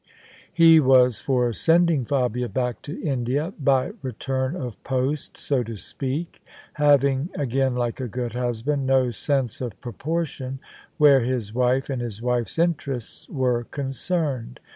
[0.51, 6.41] He was for sending Fabia back to India by return of post, so to speak,
[6.73, 10.57] having (again like a good husband) no sense of proportion
[10.97, 14.59] where his wife and his wife's interests were concerned.